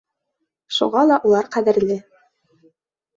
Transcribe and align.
Шуға 0.77 1.03
ла 1.09 1.17
улар 1.31 1.49
ҡәҙерле. 1.57 1.99